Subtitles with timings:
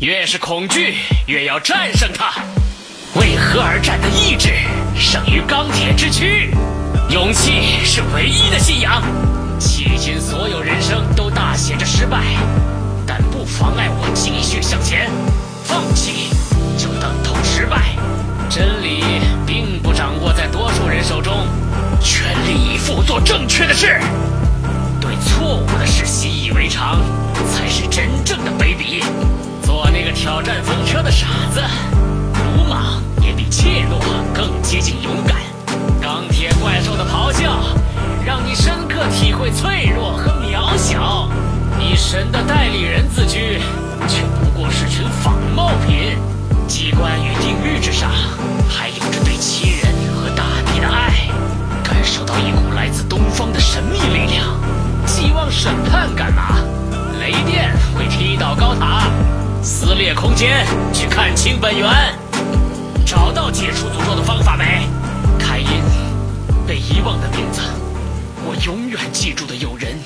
[0.00, 0.94] 越是恐惧，
[1.26, 2.32] 越要战胜它。
[3.16, 4.50] 为何而战的意志
[4.94, 6.54] 胜于钢铁之躯，
[7.10, 9.02] 勇气是唯一的信仰。
[9.58, 12.22] 迄今所有人生都大写着失败，
[13.04, 15.10] 但不妨碍我继续向前。
[15.64, 16.30] 放弃
[16.78, 17.96] 就等同失败。
[18.48, 19.02] 真理
[19.44, 21.44] 并不掌握在多数人手中，
[22.00, 24.00] 全力以赴做正确的事。
[39.48, 41.26] 会脆弱和渺小。
[41.80, 43.58] 以神的代理人自居，
[44.06, 46.18] 却不过是群仿冒品。
[46.66, 48.10] 机关与定律之上，
[48.68, 51.30] 还有着对亲人和大地的爱。
[51.82, 54.54] 感受到一股来自东方的神秘力量。
[55.06, 56.58] 希望审判干嘛？
[57.18, 59.10] 雷电会踢倒高塔，
[59.62, 61.88] 撕裂空间，去看清本源。
[63.06, 64.86] 找到解除诅咒的方法没？
[65.38, 65.82] 凯因，
[66.66, 67.62] 被遗忘的名字，
[68.46, 69.96] 我永远记住的友人。